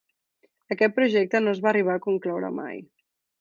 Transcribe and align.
Aquest 0.75 0.95
projecte 0.95 1.41
no 1.43 1.53
es 1.57 1.61
va 1.67 1.69
arribar 1.73 1.99
a 1.99 2.03
concloure 2.07 2.51
mai. 2.63 2.83